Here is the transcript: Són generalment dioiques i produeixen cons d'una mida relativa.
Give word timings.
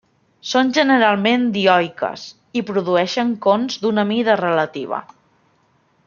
Són 0.51 0.69
generalment 0.77 1.43
dioiques 1.57 2.23
i 2.61 2.65
produeixen 2.71 3.35
cons 3.47 3.77
d'una 3.83 4.07
mida 4.13 4.39
relativa. 4.45 5.03